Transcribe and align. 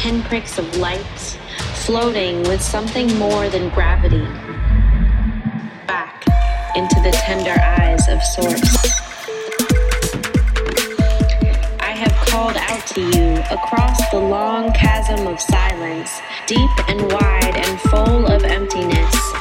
pinpricks 0.00 0.56
of 0.56 0.78
light, 0.78 1.38
floating 1.84 2.42
with 2.44 2.62
something 2.62 3.06
more 3.18 3.50
than 3.50 3.68
gravity. 3.68 4.24
Back 5.86 6.24
into 6.74 6.94
the 7.02 7.10
tender 7.12 7.54
eyes 7.60 8.08
of 8.08 8.22
Source. 8.22 8.76
I 11.80 11.92
have 11.92 12.12
called 12.26 12.56
out 12.56 12.86
to 12.94 13.00
you 13.02 13.42
across 13.50 14.10
the 14.10 14.18
long 14.18 14.72
chasm 14.72 15.26
of 15.26 15.38
silence, 15.38 16.18
deep 16.46 16.70
and 16.88 17.00
wide 17.12 17.56
and 17.56 17.80
full 17.82 18.26
of 18.26 18.42
emptiness. 18.44 19.39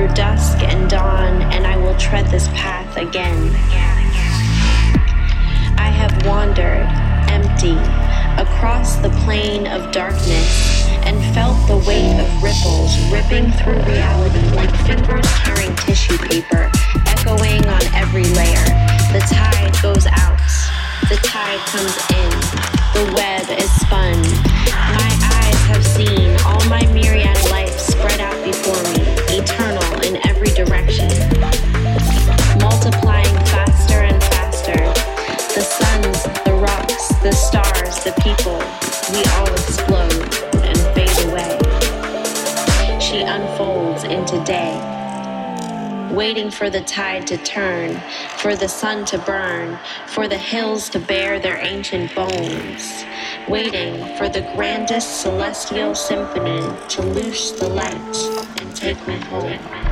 Through 0.00 0.14
dusk 0.14 0.62
and 0.62 0.88
dawn, 0.88 1.42
and 1.52 1.66
I 1.66 1.76
will 1.76 1.94
tread 1.98 2.24
this 2.26 2.48
path 2.48 2.96
again. 2.96 3.50
I 5.76 5.92
have 5.92 6.24
wandered, 6.24 6.88
empty, 7.28 7.76
across 8.40 8.96
the 8.96 9.10
plain 9.24 9.66
of 9.66 9.92
darkness, 9.92 10.88
and 11.04 11.20
felt 11.34 11.58
the 11.68 11.76
weight 11.86 12.16
of 12.16 12.42
ripples 12.42 12.96
ripping 13.12 13.52
through 13.60 13.76
reality 13.92 14.40
like 14.56 14.72
fingers 14.88 15.26
tearing 15.44 15.76
tissue 15.84 16.16
paper, 16.16 16.70
echoing 17.04 17.60
on 17.68 17.84
every 17.92 18.24
layer. 18.40 18.64
The 19.12 19.20
tide 19.28 19.76
goes 19.82 20.06
out, 20.06 20.40
the 21.12 21.20
tide 21.20 21.60
comes 21.68 21.96
in, 22.16 22.30
the 22.96 23.12
web 23.12 23.44
is 23.52 23.70
spun. 23.84 24.16
My 24.96 25.12
eyes 25.36 25.60
have 25.68 25.84
seen 25.84 26.40
all 26.46 26.64
my 26.70 26.86
myriad 26.94 27.36
life 27.50 27.78
spread 27.78 28.20
out 28.20 28.42
before 28.42 28.82
me, 28.94 29.04
eternal 29.36 29.79
waiting 46.20 46.50
for 46.50 46.70
the 46.70 46.80
tide 46.82 47.26
to 47.26 47.36
turn, 47.38 48.00
for 48.36 48.54
the 48.54 48.68
sun 48.68 49.04
to 49.04 49.18
burn, 49.18 49.78
for 50.06 50.28
the 50.28 50.36
hills 50.36 50.88
to 50.88 50.98
bear 50.98 51.40
their 51.40 51.56
ancient 51.64 52.14
bones, 52.14 53.04
waiting 53.48 54.16
for 54.16 54.28
the 54.28 54.42
grandest 54.54 55.22
celestial 55.22 55.94
symphony 55.94 56.60
to 56.88 57.02
loose 57.02 57.52
the 57.52 57.68
light 57.68 58.16
and 58.60 58.76
take 58.76 58.98
me 59.08 59.16
home. 59.26 59.89